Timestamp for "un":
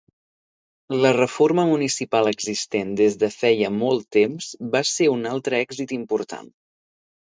5.19-5.33